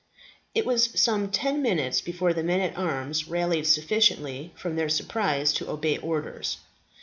It 0.55 0.65
was 0.65 0.99
some 0.99 1.29
ten 1.29 1.61
minutes 1.61 2.01
before 2.01 2.33
the 2.33 2.41
men 2.41 2.59
at 2.59 2.75
arms 2.75 3.27
rallied 3.27 3.67
sufficiently 3.67 4.51
from 4.55 4.75
their 4.75 4.89
surprise 4.89 5.53
to 5.53 5.69
obey 5.69 5.99
orders. 5.99 6.57